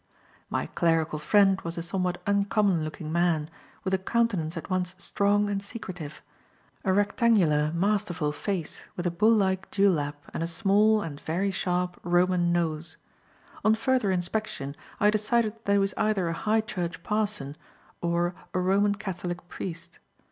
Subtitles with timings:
[0.49, 3.51] My clerical friend was a somewhat uncommon looking man,
[3.83, 6.23] with a countenance at once strong and secretive;
[6.83, 11.51] a rectangular, masterful face, with a bull like dew lap and a small, and very
[11.51, 12.97] sharp, Roman nose.
[13.63, 17.55] On further inspection, I decided that he was either a High Church parson
[18.01, 19.99] or a Roman Catholic priest.